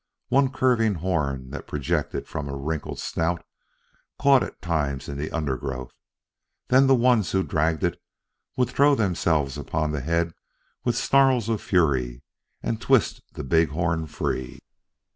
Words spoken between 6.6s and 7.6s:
and then the ones who